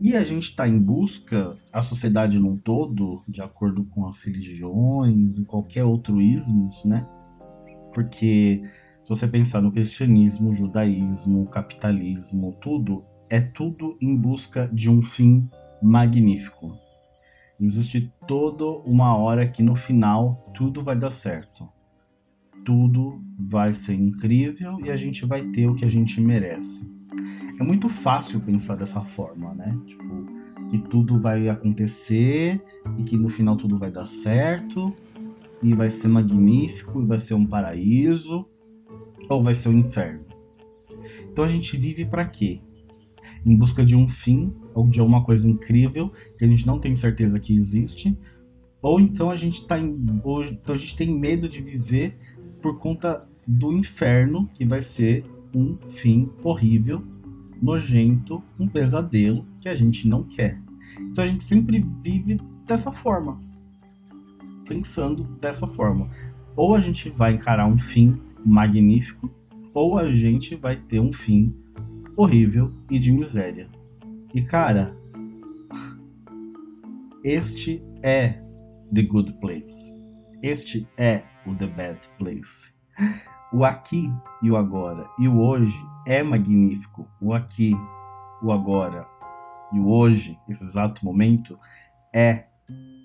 E 0.00 0.16
a 0.16 0.24
gente 0.24 0.44
está 0.44 0.66
em 0.66 0.78
busca, 0.78 1.50
a 1.70 1.82
sociedade 1.82 2.38
num 2.38 2.56
todo, 2.56 3.22
de 3.28 3.42
acordo 3.42 3.84
com 3.84 4.06
as 4.06 4.22
religiões 4.22 5.38
e 5.38 5.44
qualquer 5.44 5.84
outro 5.84 6.22
ismos, 6.22 6.82
né? 6.86 7.06
Porque 7.92 8.62
se 9.04 9.08
você 9.10 9.28
pensar 9.28 9.60
no 9.60 9.70
cristianismo, 9.70 10.54
judaísmo, 10.54 11.46
capitalismo, 11.50 12.56
tudo, 12.62 13.04
é 13.28 13.42
tudo 13.42 13.98
em 14.00 14.16
busca 14.16 14.70
de 14.72 14.88
um 14.88 15.02
fim 15.02 15.46
magnífico. 15.82 16.74
Existe 17.60 18.10
toda 18.26 18.64
uma 18.64 19.14
hora 19.14 19.46
que 19.46 19.62
no 19.62 19.76
final 19.76 20.50
tudo 20.54 20.82
vai 20.82 20.96
dar 20.96 21.10
certo. 21.10 21.68
Tudo 22.64 23.22
vai 23.38 23.74
ser 23.74 23.94
incrível 23.94 24.78
e 24.82 24.90
a 24.90 24.96
gente 24.96 25.26
vai 25.26 25.42
ter 25.48 25.68
o 25.68 25.74
que 25.74 25.84
a 25.84 25.90
gente 25.90 26.22
merece. 26.22 26.99
É 27.58 27.62
muito 27.62 27.88
fácil 27.88 28.40
pensar 28.40 28.76
dessa 28.76 29.00
forma, 29.00 29.54
né? 29.54 29.78
Tipo, 29.86 30.26
que 30.70 30.78
tudo 30.78 31.18
vai 31.18 31.48
acontecer 31.48 32.62
e 32.96 33.02
que 33.02 33.16
no 33.16 33.28
final 33.28 33.56
tudo 33.56 33.78
vai 33.78 33.90
dar 33.90 34.04
certo 34.04 34.94
e 35.62 35.74
vai 35.74 35.90
ser 35.90 36.08
magnífico 36.08 37.02
e 37.02 37.06
vai 37.06 37.18
ser 37.18 37.34
um 37.34 37.44
paraíso 37.44 38.46
ou 39.28 39.42
vai 39.42 39.54
ser 39.54 39.68
um 39.68 39.78
inferno. 39.78 40.24
Então 41.30 41.44
a 41.44 41.48
gente 41.48 41.76
vive 41.76 42.04
para 42.04 42.24
quê? 42.24 42.60
em 43.44 43.56
busca 43.56 43.84
de 43.84 43.96
um 43.96 44.08
fim 44.08 44.52
ou 44.74 44.86
de 44.86 45.00
alguma 45.00 45.24
coisa 45.24 45.48
incrível 45.48 46.12
que 46.38 46.44
a 46.44 46.48
gente 46.48 46.66
não 46.66 46.78
tem 46.78 46.94
certeza 46.94 47.40
que 47.40 47.54
existe, 47.54 48.16
ou 48.82 49.00
então 49.00 49.30
a 49.30 49.36
gente 49.36 49.66
tá 49.66 49.78
em, 49.78 50.20
ou, 50.22 50.44
então 50.44 50.74
a 50.74 50.78
gente 50.78 50.96
tem 50.96 51.12
medo 51.12 51.48
de 51.48 51.60
viver 51.60 52.16
por 52.62 52.78
conta 52.78 53.26
do 53.46 53.72
inferno 53.72 54.48
que 54.54 54.64
vai 54.64 54.80
ser 54.80 55.24
um 55.54 55.76
fim 55.90 56.30
horrível, 56.42 57.02
nojento, 57.60 58.42
um 58.58 58.68
pesadelo 58.68 59.44
que 59.60 59.68
a 59.68 59.74
gente 59.74 60.08
não 60.08 60.22
quer. 60.22 60.60
Então 60.98 61.24
a 61.24 61.26
gente 61.26 61.44
sempre 61.44 61.84
vive 62.02 62.40
dessa 62.66 62.90
forma, 62.90 63.38
pensando 64.66 65.24
dessa 65.40 65.66
forma. 65.66 66.10
Ou 66.56 66.74
a 66.74 66.80
gente 66.80 67.08
vai 67.10 67.34
encarar 67.34 67.66
um 67.66 67.78
fim 67.78 68.20
magnífico, 68.44 69.30
ou 69.72 69.98
a 69.98 70.10
gente 70.10 70.56
vai 70.56 70.76
ter 70.76 71.00
um 71.00 71.12
fim 71.12 71.54
horrível 72.16 72.72
e 72.90 72.98
de 72.98 73.12
miséria. 73.12 73.68
E 74.34 74.42
cara, 74.42 74.96
este 77.24 77.82
é 78.02 78.40
The 78.92 79.02
Good 79.02 79.34
Place. 79.40 79.94
Este 80.42 80.88
é 80.96 81.22
o 81.46 81.54
The 81.54 81.66
Bad 81.66 82.08
Place. 82.18 82.72
O 83.52 83.64
aqui 83.64 84.12
e 84.42 84.50
o 84.50 84.56
agora 84.56 85.08
e 85.18 85.26
o 85.26 85.40
hoje 85.40 85.78
é 86.06 86.22
magnífico. 86.22 87.08
O 87.20 87.32
aqui, 87.32 87.74
o 88.40 88.52
agora 88.52 89.06
e 89.72 89.80
o 89.80 89.88
hoje, 89.88 90.38
esse 90.48 90.62
exato 90.62 91.04
momento, 91.04 91.58
é 92.14 92.44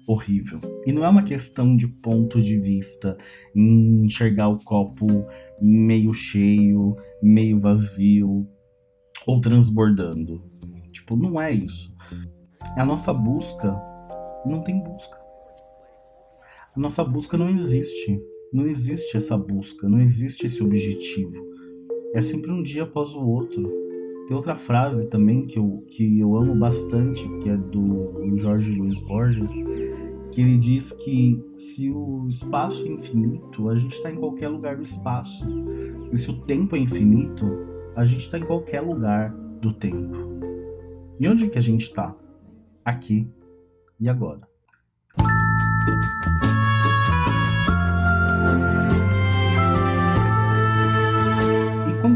horrível. 0.08 0.60
E 0.86 0.92
não 0.92 1.04
é 1.04 1.10
uma 1.10 1.24
questão 1.24 1.76
de 1.76 1.88
ponto 1.88 2.40
de 2.40 2.60
vista, 2.60 3.18
enxergar 3.56 4.50
o 4.50 4.64
copo 4.64 5.08
meio 5.60 6.14
cheio, 6.14 6.96
meio 7.24 7.60
vazio, 7.60 8.48
ou 9.26 9.42
transbordando. 9.42 10.44
Tipo, 10.92 11.18
não 11.18 11.42
é 11.42 11.52
isso. 11.52 11.92
A 12.78 12.86
nossa 12.86 13.12
busca 13.12 13.76
não 14.46 14.62
tem 14.62 14.80
busca. 14.80 15.18
A 16.76 16.80
nossa 16.80 17.04
busca 17.04 17.36
não 17.36 17.50
existe. 17.50 18.22
Não 18.56 18.66
existe 18.66 19.18
essa 19.18 19.38
busca, 19.38 19.90
não 19.90 20.00
existe 20.00 20.46
esse 20.46 20.64
objetivo. 20.64 21.46
É 22.14 22.22
sempre 22.22 22.50
um 22.50 22.64
dia 22.64 22.84
após 22.84 23.14
o 23.14 23.20
outro. 23.20 23.70
Tem 24.26 24.34
outra 24.34 24.56
frase 24.56 25.08
também 25.08 25.46
que 25.46 25.60
eu, 25.60 25.84
que 25.90 26.22
eu 26.22 26.38
amo 26.38 26.56
bastante, 26.56 27.28
que 27.40 27.50
é 27.50 27.58
do 27.58 28.34
Jorge 28.38 28.72
Luiz 28.72 28.98
Borges, 29.02 29.66
que 30.32 30.40
ele 30.40 30.58
diz 30.58 30.94
que 30.94 31.38
se 31.58 31.90
o 31.90 32.30
espaço 32.30 32.88
é 32.88 32.92
infinito, 32.92 33.68
a 33.68 33.78
gente 33.78 33.96
está 33.98 34.10
em 34.10 34.16
qualquer 34.16 34.48
lugar 34.48 34.78
do 34.78 34.84
espaço. 34.84 35.46
E 36.14 36.18
se 36.18 36.32
o 36.32 36.40
tempo 36.44 36.78
é 36.78 36.80
infinito, 36.80 37.46
a 37.94 38.06
gente 38.06 38.22
está 38.22 38.40
em 38.40 38.46
qualquer 38.46 38.80
lugar 38.80 39.36
do 39.60 39.74
tempo. 39.74 40.16
E 41.20 41.28
onde 41.28 41.50
que 41.50 41.58
a 41.58 41.62
gente 41.62 41.82
está? 41.82 42.16
Aqui 42.86 43.28
e 44.00 44.08
agora. 44.08 44.48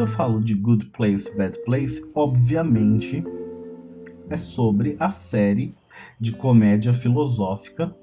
Falo 0.09 0.41
de 0.41 0.53
Good 0.53 0.87
Place, 0.87 1.35
Bad 1.35 1.59
Place, 1.63 2.03
obviamente 2.13 3.23
é 4.29 4.37
sobre 4.37 4.95
a 4.99 5.11
série 5.11 5.73
de 6.19 6.31
comédia 6.31 6.93
filosófica 6.93 7.95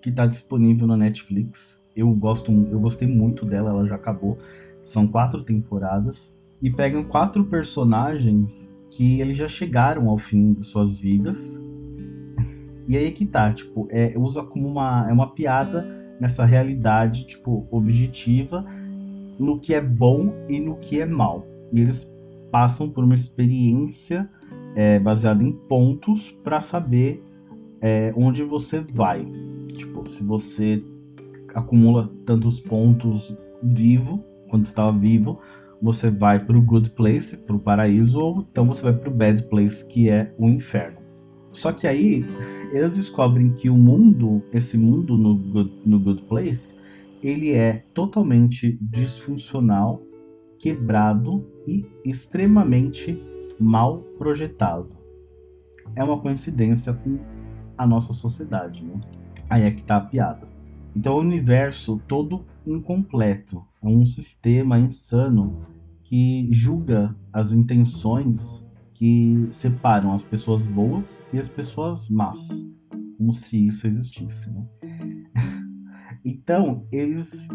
que 0.00 0.10
está 0.10 0.26
disponível 0.26 0.86
na 0.86 0.96
Netflix. 0.96 1.82
Eu 1.96 2.10
gosto, 2.10 2.52
eu 2.70 2.78
gostei 2.78 3.08
muito 3.08 3.44
dela, 3.44 3.70
ela 3.70 3.86
já 3.86 3.94
acabou. 3.94 4.38
São 4.82 5.06
quatro 5.06 5.42
temporadas 5.42 6.38
e 6.60 6.70
pegam 6.70 7.04
quatro 7.04 7.44
personagens 7.44 8.74
que 8.90 9.20
eles 9.20 9.36
já 9.36 9.48
chegaram 9.48 10.08
ao 10.08 10.18
fim 10.18 10.52
de 10.54 10.66
suas 10.66 10.98
vidas. 10.98 11.62
E 12.86 12.96
aí 12.96 13.10
que 13.12 13.24
tá, 13.24 13.52
tipo, 13.52 13.88
é, 13.90 14.14
usa 14.16 14.42
como 14.42 14.68
uma, 14.68 15.08
é 15.08 15.12
uma 15.12 15.30
piada 15.30 15.86
nessa 16.20 16.44
realidade, 16.44 17.26
tipo, 17.26 17.66
objetiva, 17.70 18.64
no 19.38 19.58
que 19.58 19.74
é 19.74 19.80
bom 19.80 20.32
e 20.48 20.60
no 20.60 20.76
que 20.76 21.00
é 21.00 21.06
mal. 21.06 21.53
E 21.74 21.80
eles 21.80 22.10
passam 22.50 22.88
por 22.88 23.04
uma 23.04 23.14
experiência 23.14 24.30
é 24.74 24.98
baseado 24.98 25.42
em 25.42 25.52
pontos 25.52 26.30
para 26.42 26.60
saber 26.60 27.22
é, 27.80 28.12
onde 28.16 28.42
você 28.42 28.80
vai. 28.80 29.24
Tipo, 29.68 30.08
se 30.08 30.22
você 30.24 30.82
acumula 31.54 32.10
tantos 32.26 32.58
pontos 32.58 33.36
vivo, 33.62 34.24
quando 34.48 34.64
estava 34.64 34.92
vivo, 34.92 35.38
você 35.80 36.10
vai 36.10 36.44
para 36.44 36.56
o 36.56 36.62
good 36.62 36.90
place, 36.90 37.36
para 37.36 37.54
o 37.54 37.58
paraíso, 37.58 38.18
ou 38.18 38.46
então 38.50 38.66
você 38.66 38.82
vai 38.82 38.92
para 38.92 39.08
o 39.08 39.14
bad 39.14 39.42
place, 39.44 39.86
que 39.86 40.08
é 40.08 40.34
o 40.38 40.48
inferno. 40.48 40.98
Só 41.52 41.70
que 41.70 41.86
aí 41.86 42.24
eles 42.72 42.96
descobrem 42.96 43.52
que 43.52 43.70
o 43.70 43.76
mundo, 43.76 44.42
esse 44.52 44.76
mundo 44.76 45.16
no 45.16 45.36
good, 45.36 45.72
no 45.86 46.00
good 46.00 46.22
place, 46.22 46.76
ele 47.22 47.52
é 47.52 47.84
totalmente 47.94 48.76
disfuncional, 48.80 50.02
quebrado 50.64 51.46
e 51.66 51.84
extremamente 52.06 53.22
mal 53.60 53.98
projetado. 54.16 54.96
É 55.94 56.02
uma 56.02 56.18
coincidência 56.18 56.94
com 56.94 57.18
a 57.76 57.86
nossa 57.86 58.14
sociedade, 58.14 58.82
né? 58.82 58.98
Aí 59.50 59.64
é 59.64 59.70
que 59.70 59.84
tá 59.84 59.96
a 59.98 60.00
piada. 60.00 60.48
Então, 60.96 61.16
o 61.16 61.20
universo 61.20 62.00
todo 62.08 62.46
incompleto 62.66 63.62
é 63.82 63.86
um 63.86 64.06
sistema 64.06 64.78
insano 64.78 65.66
que 66.02 66.48
julga 66.50 67.14
as 67.30 67.52
intenções 67.52 68.66
que 68.94 69.46
separam 69.50 70.14
as 70.14 70.22
pessoas 70.22 70.64
boas 70.64 71.26
e 71.30 71.38
as 71.38 71.48
pessoas 71.48 72.08
más, 72.08 72.48
como 73.18 73.34
se 73.34 73.66
isso 73.66 73.86
existisse, 73.86 74.50
né? 74.50 74.66
Então, 76.24 76.86
eles, 76.90 77.48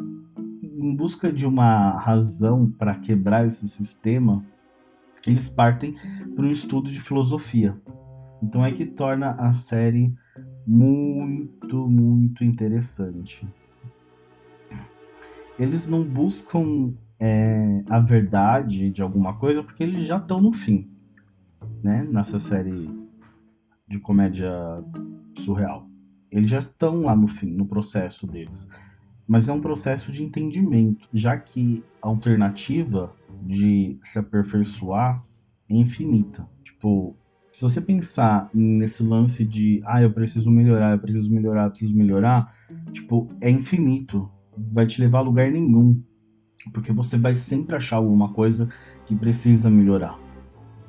em 0.79 0.95
busca 0.95 1.31
de 1.31 1.45
uma 1.45 1.98
razão 1.98 2.69
para 2.69 2.95
quebrar 2.95 3.45
esse 3.45 3.67
sistema, 3.67 4.43
eles 5.27 5.50
partem 5.50 5.95
para 6.36 6.45
um 6.45 6.51
estudo 6.51 6.89
de 6.89 7.01
filosofia. 7.01 7.75
Então 8.41 8.65
é 8.65 8.71
que 8.71 8.86
torna 8.86 9.31
a 9.31 9.51
série 9.51 10.13
muito, 10.65 11.88
muito 11.88 12.43
interessante. 12.43 13.48
Eles 15.57 15.88
não 15.88 16.03
buscam 16.03 16.93
é, 17.19 17.83
a 17.89 18.00
verdade 18.00 18.89
de 18.89 19.01
alguma 19.01 19.38
coisa 19.38 19.62
porque 19.62 19.83
eles 19.83 20.03
já 20.03 20.15
estão 20.15 20.41
no 20.41 20.53
fim, 20.53 20.89
né? 21.83 22.07
Nessa 22.09 22.39
série 22.39 22.89
de 23.86 24.00
comédia 24.00 24.51
surreal. 25.36 25.86
Eles 26.31 26.50
já 26.50 26.59
estão 26.59 27.01
lá 27.01 27.15
no 27.15 27.27
fim, 27.27 27.51
no 27.51 27.65
processo 27.65 28.25
deles. 28.25 28.69
Mas 29.29 29.48
é 29.48 29.53
um 29.53 29.62
processo 29.62 30.12
de 30.12 30.24
entendimento, 30.24 31.07
já 31.13 31.38
que 31.38 31.83
a 32.01 32.07
alternativa 32.07 33.15
de 33.43 33.95
se 34.01 34.17
aperfeiçoar 34.17 35.24
é 35.69 35.75
infinita. 35.75 36.50
Tipo, 36.63 37.15
se 37.53 37.62
você 37.62 37.79
pensar 37.79 38.50
nesse 38.51 39.03
lance 39.03 39.45
de, 39.45 39.83
ah, 39.86 40.01
eu 40.01 40.12
preciso 40.12 40.50
melhorar, 40.50 40.93
eu 40.93 41.00
preciso 41.00 41.31
melhorar, 41.31 41.65
eu 41.65 41.69
preciso 41.69 41.95
melhorar, 41.95 42.55
tipo, 42.91 43.29
é 43.39 43.51
infinito. 43.51 44.27
Vai 44.57 44.88
te 44.88 45.00
levar 45.00 45.19
a 45.19 45.21
lugar 45.21 45.51
nenhum. 45.51 46.01
Porque 46.74 46.91
você 46.91 47.15
vai 47.15 47.38
sempre 47.38 47.75
achar 47.75 47.98
alguma 47.98 48.33
coisa 48.33 48.67
que 49.05 49.15
precisa 49.15 49.69
melhorar. 49.69 50.17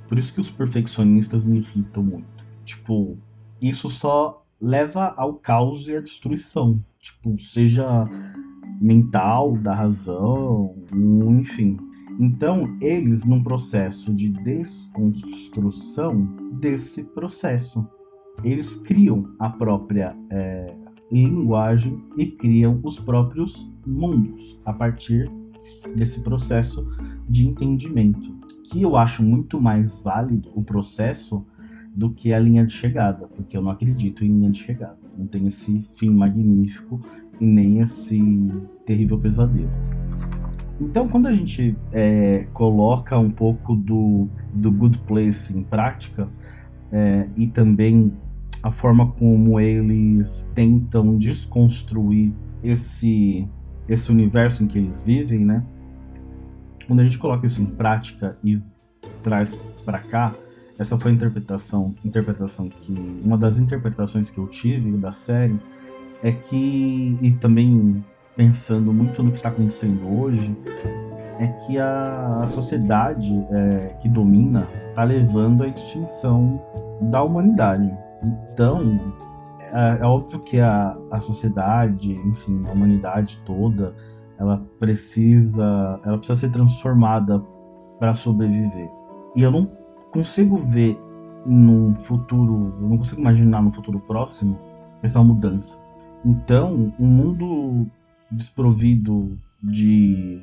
Por 0.09 0.19
isso 0.19 0.33
que 0.33 0.41
os 0.41 0.51
perfeccionistas 0.51 1.45
me 1.45 1.59
irritam 1.59 2.03
muito. 2.03 2.43
Tipo, 2.65 3.19
isso 3.61 3.91
só 3.91 4.47
leva 4.59 5.13
ao 5.15 5.35
caos 5.35 5.87
e 5.89 5.95
à 5.95 6.01
destruição. 6.01 6.83
Tipo, 7.01 7.39
seja 7.39 8.07
mental, 8.81 9.57
da 9.57 9.75
razão, 9.75 10.75
enfim. 11.39 11.79
Então, 12.19 12.77
eles, 12.81 13.25
num 13.25 13.43
processo 13.43 14.15
de 14.15 14.29
desconstrução 14.29 16.25
desse 16.53 17.03
processo, 17.03 17.89
eles 18.45 18.77
criam 18.77 19.35
a 19.39 19.49
própria 19.49 20.15
é, 20.29 20.77
linguagem 21.11 22.03
e 22.17 22.27
criam 22.27 22.79
os 22.83 23.01
próprios 23.01 23.73
mundos 23.87 24.61
a 24.65 24.73
partir 24.73 25.31
desse 25.97 26.23
processo 26.23 26.87
de 27.29 27.49
entendimento. 27.49 28.39
Que 28.71 28.83
eu 28.83 28.97
acho 28.97 29.23
muito 29.23 29.59
mais 29.59 29.99
válido 30.01 30.51
o 30.55 30.63
processo 30.63 31.45
do 31.95 32.11
que 32.11 32.33
a 32.33 32.39
linha 32.39 32.65
de 32.67 32.75
chegada, 32.75 33.27
porque 33.29 33.57
eu 33.57 33.63
não 33.63 33.71
acredito 33.71 34.25
em 34.25 34.29
linha 34.29 34.51
de 34.51 34.63
chegada. 34.63 35.00
Não 35.21 35.27
tem 35.27 35.47
esse 35.47 35.87
fim 35.97 36.09
magnífico 36.09 36.99
e 37.39 37.45
nem 37.45 37.81
esse 37.81 38.19
terrível 38.87 39.19
pesadelo. 39.19 39.71
Então, 40.81 41.07
quando 41.07 41.27
a 41.27 41.33
gente 41.33 41.77
é, 41.93 42.47
coloca 42.55 43.19
um 43.19 43.31
pouco 43.31 43.77
do, 43.77 44.29
do 44.55 44.73
Good 44.73 45.01
Place 45.01 45.55
em 45.55 45.63
prática, 45.63 46.27
é, 46.91 47.29
e 47.37 47.47
também 47.47 48.13
a 48.63 48.71
forma 48.71 49.13
como 49.13 49.61
eles 49.61 50.51
tentam 50.55 51.19
desconstruir 51.19 52.33
esse, 52.65 53.47
esse 53.87 54.11
universo 54.11 54.65
em 54.65 54.67
que 54.67 54.79
eles 54.79 55.03
vivem, 55.03 55.45
né? 55.45 55.63
Quando 56.87 57.01
a 57.01 57.05
gente 57.05 57.19
coloca 57.19 57.47
isso 57.47 57.61
em 57.61 57.67
prática 57.67 58.39
e 58.43 58.59
traz 59.23 59.55
para 59.85 59.99
cá, 59.99 60.35
essa 60.81 60.99
foi 60.99 61.11
a 61.11 61.15
interpretação, 61.15 61.95
interpretação 62.03 62.67
que 62.67 63.21
uma 63.23 63.37
das 63.37 63.59
interpretações 63.59 64.31
que 64.31 64.39
eu 64.39 64.47
tive 64.47 64.97
da 64.97 65.13
série 65.13 65.61
é 66.23 66.33
que 66.33 67.19
e 67.21 67.33
também 67.33 68.03
pensando 68.35 68.91
muito 68.91 69.23
no 69.23 69.31
que 69.31 69.37
está 69.37 69.51
acontecendo 69.51 70.19
hoje, 70.19 70.57
é 71.39 71.47
que 71.49 71.79
a, 71.79 72.39
a 72.43 72.47
sociedade 72.47 73.31
é, 73.51 73.99
que 74.01 74.09
domina 74.09 74.67
está 74.75 75.05
levando 75.05 75.63
à 75.63 75.69
extinção 75.69 76.59
da 77.03 77.23
humanidade. 77.23 77.95
Então, 78.51 78.99
é, 79.61 79.99
é 80.01 80.05
óbvio 80.05 80.41
que 80.41 80.59
a, 80.61 80.97
a 81.11 81.21
sociedade, 81.21 82.13
enfim, 82.13 82.63
a 82.67 82.73
humanidade 82.73 83.43
toda, 83.45 83.95
ela 84.39 84.63
precisa, 84.79 86.01
ela 86.03 86.17
precisa 86.17 86.41
ser 86.41 86.51
transformada 86.51 87.39
para 87.99 88.15
sobreviver. 88.15 88.91
E 89.37 89.43
eu 89.43 89.51
não 89.51 89.80
consigo 90.11 90.59
ver 90.59 90.99
num 91.47 91.95
futuro, 91.95 92.75
eu 92.81 92.89
não 92.89 92.99
consigo 92.99 93.21
imaginar 93.21 93.63
no 93.63 93.73
futuro 93.73 93.99
próximo 94.01 94.59
essa 95.03 95.23
mudança. 95.23 95.81
Então, 96.25 96.93
um 96.99 97.07
mundo 97.07 97.87
desprovido 98.31 99.39
de 99.63 100.43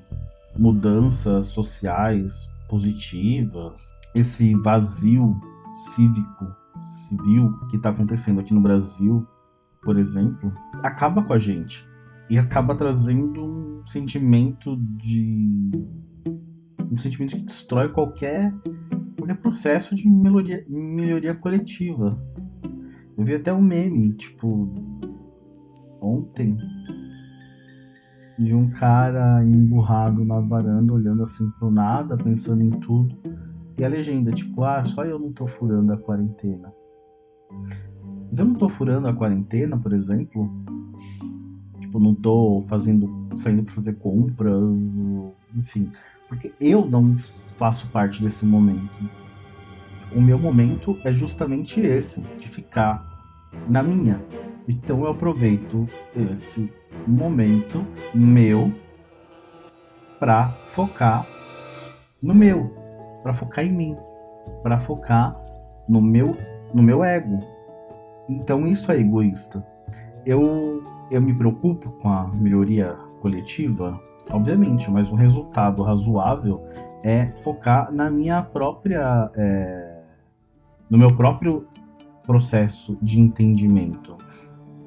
mudanças 0.57 1.47
sociais 1.47 2.49
positivas, 2.67 3.93
esse 4.13 4.55
vazio 4.55 5.39
cívico, 5.95 6.45
civil 6.79 7.53
que 7.69 7.77
está 7.77 7.89
acontecendo 7.89 8.39
aqui 8.39 8.53
no 8.53 8.61
Brasil, 8.61 9.25
por 9.83 9.97
exemplo, 9.97 10.51
acaba 10.83 11.23
com 11.23 11.33
a 11.33 11.39
gente 11.39 11.87
e 12.29 12.37
acaba 12.37 12.75
trazendo 12.75 13.43
um 13.43 13.87
sentimento 13.87 14.75
de 14.75 15.71
um 16.91 16.97
sentimento 16.97 17.35
que 17.35 17.43
destrói 17.43 17.89
qualquer 17.89 18.53
qualquer 19.27 19.35
processo 19.35 19.95
de 19.95 20.09
melhoria, 20.09 20.63
melhoria 20.69 21.35
coletiva. 21.35 22.17
Eu 23.17 23.25
vi 23.25 23.35
até 23.35 23.51
um 23.51 23.61
meme, 23.61 24.13
tipo, 24.13 24.69
ontem, 26.01 26.57
de 28.39 28.55
um 28.55 28.69
cara 28.69 29.43
emburrado 29.43 30.23
na 30.23 30.39
varanda, 30.39 30.93
olhando 30.93 31.23
assim 31.23 31.49
pro 31.59 31.71
nada, 31.71 32.15
pensando 32.15 32.63
em 32.63 32.69
tudo. 32.69 33.17
E 33.77 33.83
a 33.83 33.89
legenda, 33.89 34.31
tipo, 34.31 34.63
ah, 34.63 34.83
só 34.83 35.03
eu 35.03 35.19
não 35.19 35.31
tô 35.31 35.47
furando 35.47 35.91
a 35.93 35.97
quarentena. 35.97 36.71
Mas 38.29 38.39
eu 38.39 38.45
não 38.45 38.55
tô 38.55 38.69
furando 38.69 39.07
a 39.07 39.13
quarentena, 39.13 39.77
por 39.77 39.93
exemplo. 39.93 40.49
Tipo, 41.79 41.99
não 41.99 42.13
tô 42.13 42.61
fazendo. 42.67 43.27
saindo 43.35 43.63
pra 43.63 43.73
fazer 43.73 43.93
compras, 43.93 44.61
enfim. 45.55 45.91
Porque 46.27 46.53
eu 46.59 46.85
não 46.85 47.17
faço 47.57 47.87
parte 47.87 48.23
desse 48.23 48.45
momento. 48.45 49.09
O 50.15 50.21
meu 50.21 50.39
momento 50.39 50.97
é 51.03 51.11
justamente 51.11 51.79
esse, 51.81 52.21
de 52.39 52.47
ficar 52.47 53.05
na 53.67 53.83
minha. 53.83 54.21
Então 54.67 55.03
eu 55.03 55.11
aproveito 55.11 55.87
esse 56.15 56.71
momento 57.05 57.85
meu 58.13 58.71
para 60.19 60.49
focar 60.73 61.25
no 62.21 62.33
meu, 62.33 62.73
para 63.23 63.33
focar 63.33 63.65
em 63.65 63.71
mim, 63.71 63.97
para 64.63 64.79
focar 64.79 65.39
no 65.87 66.01
meu 66.01 66.37
no 66.73 66.83
meu 66.83 67.03
ego. 67.03 67.39
Então 68.29 68.67
isso 68.67 68.91
é 68.91 68.99
egoísta. 68.99 69.65
Eu 70.25 70.83
eu 71.09 71.21
me 71.21 71.33
preocupo 71.33 71.91
com 71.91 72.09
a 72.09 72.27
melhoria 72.35 72.93
coletiva, 73.21 73.99
obviamente, 74.31 74.89
mas 74.89 75.11
o 75.11 75.15
resultado 75.15 75.83
razoável 75.83 76.65
é 77.03 77.27
focar 77.43 77.91
na 77.91 78.09
minha 78.09 78.41
própria 78.41 79.31
é, 79.35 80.01
no 80.89 80.97
meu 80.97 81.15
próprio 81.15 81.67
processo 82.25 82.97
de 83.01 83.19
entendimento. 83.19 84.17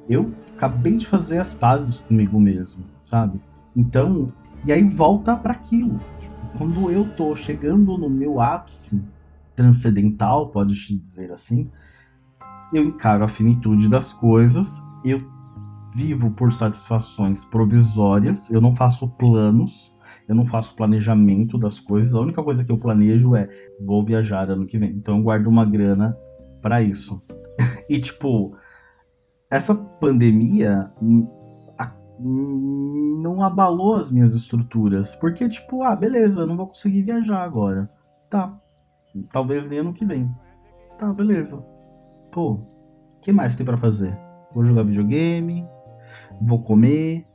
Eu 0.07 0.31
acabei 0.55 0.97
de 0.97 1.07
fazer 1.07 1.39
as 1.39 1.53
pazes 1.53 1.99
comigo 1.99 2.39
mesmo, 2.39 2.83
sabe? 3.03 3.41
Então, 3.75 4.31
e 4.65 4.71
aí 4.71 4.83
volta 4.83 5.35
para 5.35 5.53
aquilo. 5.53 5.99
Tipo, 6.19 6.57
quando 6.57 6.91
eu 6.91 7.07
tô 7.15 7.35
chegando 7.35 7.97
no 7.97 8.09
meu 8.09 8.39
ápice, 8.39 9.01
transcendental, 9.55 10.49
pode-se 10.49 10.97
dizer 10.97 11.31
assim, 11.31 11.69
eu 12.73 12.83
encaro 12.83 13.23
a 13.23 13.27
finitude 13.27 13.89
das 13.89 14.13
coisas, 14.13 14.81
eu 15.03 15.23
vivo 15.93 16.31
por 16.31 16.51
satisfações 16.51 17.43
provisórias, 17.45 18.49
eu 18.49 18.61
não 18.61 18.75
faço 18.75 19.07
planos, 19.09 19.93
eu 20.27 20.35
não 20.35 20.45
faço 20.45 20.75
planejamento 20.75 21.57
das 21.57 21.79
coisas. 21.79 22.15
A 22.15 22.21
única 22.21 22.41
coisa 22.41 22.63
que 22.63 22.71
eu 22.71 22.77
planejo 22.77 23.35
é 23.35 23.49
vou 23.79 24.03
viajar 24.03 24.49
ano 24.49 24.65
que 24.65 24.77
vem. 24.77 24.91
Então 24.91 25.17
eu 25.17 25.23
guardo 25.23 25.47
uma 25.47 25.65
grana 25.65 26.17
para 26.61 26.81
isso. 26.81 27.21
e 27.89 27.99
tipo, 27.99 28.55
essa 29.49 29.75
pandemia 29.75 30.91
não 32.19 33.41
abalou 33.43 33.95
as 33.95 34.11
minhas 34.11 34.33
estruturas, 34.33 35.15
porque 35.15 35.49
tipo, 35.49 35.83
ah, 35.83 35.95
beleza, 35.95 36.41
eu 36.41 36.47
não 36.47 36.55
vou 36.55 36.67
conseguir 36.67 37.01
viajar 37.01 37.43
agora. 37.43 37.89
Tá. 38.29 38.57
Talvez 39.29 39.67
nem 39.67 39.79
ano 39.79 39.93
que 39.93 40.05
vem. 40.05 40.29
Tá, 40.97 41.11
beleza. 41.11 41.57
Pô, 42.31 42.53
o 42.53 43.19
que 43.21 43.31
mais 43.31 43.55
tem 43.55 43.65
para 43.65 43.75
fazer? 43.75 44.17
Vou 44.53 44.63
jogar 44.63 44.83
videogame, 44.83 45.67
vou 46.41 46.63
comer, 46.63 47.25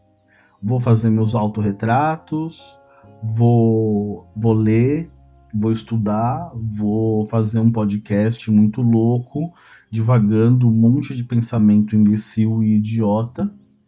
vou 0.62 0.80
fazer 0.80 1.10
meus 1.10 1.34
autorretratos, 1.34 2.76
vou, 3.22 4.28
vou 4.36 4.52
ler, 4.52 5.10
vou 5.54 5.70
estudar, 5.70 6.52
vou 6.54 7.26
fazer 7.28 7.60
um 7.60 7.70
podcast 7.70 8.50
muito 8.50 8.82
louco, 8.82 9.52
divagando 9.90 10.68
um 10.68 10.72
monte 10.72 11.14
de 11.14 11.24
pensamento 11.24 11.94
imbecil 11.94 12.62
e 12.62 12.76
idiota. 12.76 13.44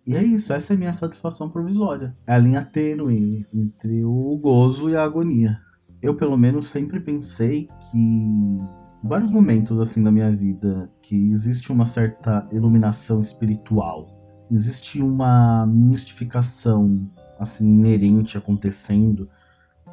E 0.07 0.17
é 0.17 0.23
isso, 0.23 0.53
essa 0.53 0.73
é 0.73 0.77
a 0.77 0.79
minha 0.79 0.95
satisfação 0.95 1.51
provisória. 1.51 2.17
É 2.27 2.35
a 2.35 2.39
linha 2.39 2.65
tênue 2.65 3.47
entre 3.53 4.05
o 4.05 4.39
gozo 4.39 4.89
e 4.89 4.97
a 4.97 5.05
agonia. 5.05 5.59
Eu, 6.01 6.15
pelo 6.15 6.37
menos, 6.37 6.71
sempre 6.71 7.01
pensei 7.01 7.69
que, 7.91 8.59
vários 9.03 9.31
momentos 9.31 9.79
assim 9.81 10.03
da 10.03 10.13
minha 10.13 10.35
vida, 10.35 10.89
que 11.03 11.15
existe 11.33 11.73
uma 11.73 11.87
certa 11.87 12.49
iluminação 12.53 13.21
espiritual 13.21 14.18
existe 14.51 15.03
uma 15.03 15.67
mistificação 15.67 17.09
assim 17.39 17.67
inerente 17.67 18.37
acontecendo 18.37 19.29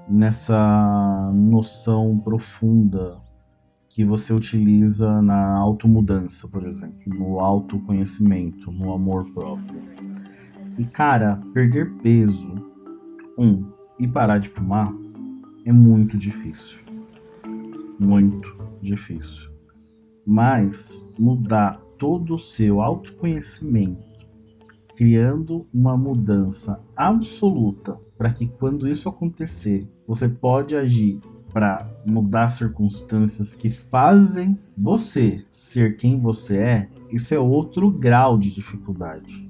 nessa 0.09 1.31
noção 1.33 2.19
profunda 2.19 3.17
que 3.89 4.03
você 4.03 4.33
utiliza 4.33 5.21
na 5.21 5.57
automudança, 5.57 6.47
por 6.47 6.67
exemplo, 6.67 6.99
no 7.05 7.39
autoconhecimento, 7.39 8.71
no 8.71 8.93
amor 8.93 9.25
próprio. 9.31 9.81
E 10.77 10.83
cara, 10.83 11.39
perder 11.53 11.93
peso, 12.01 12.53
um, 13.37 13.71
e 13.97 14.07
parar 14.07 14.39
de 14.39 14.49
fumar 14.49 14.93
é 15.65 15.71
muito 15.71 16.17
difícil. 16.17 16.79
Muito 17.97 18.53
difícil. 18.81 19.49
Mas 20.25 21.01
mudar 21.17 21.79
todo 21.97 22.35
o 22.35 22.39
seu 22.39 22.81
autoconhecimento 22.81 24.14
criando 24.95 25.67
uma 25.73 25.97
mudança 25.97 26.81
absoluta 26.95 27.99
para 28.17 28.31
que 28.31 28.47
quando 28.47 28.87
isso 28.87 29.09
acontecer, 29.09 29.89
você 30.07 30.27
pode 30.27 30.75
agir 30.75 31.19
para 31.51 31.89
mudar 32.05 32.49
circunstâncias 32.49 33.55
que 33.55 33.69
fazem 33.69 34.59
você 34.77 35.45
ser 35.49 35.95
quem 35.95 36.19
você 36.19 36.57
é, 36.57 36.89
isso 37.09 37.33
é 37.33 37.39
outro 37.39 37.89
grau 37.89 38.37
de 38.37 38.51
dificuldade. 38.51 39.49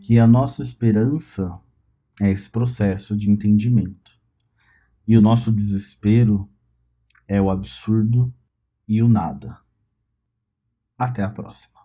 Que 0.00 0.18
a 0.18 0.26
nossa 0.26 0.62
esperança 0.62 1.58
é 2.20 2.30
esse 2.30 2.48
processo 2.48 3.16
de 3.16 3.30
entendimento. 3.30 4.12
E 5.06 5.16
o 5.16 5.20
nosso 5.20 5.52
desespero 5.52 6.48
é 7.26 7.40
o 7.40 7.50
absurdo 7.50 8.32
e 8.86 9.02
o 9.02 9.08
nada. 9.08 9.58
Até 10.98 11.22
a 11.22 11.28
próxima. 11.28 11.78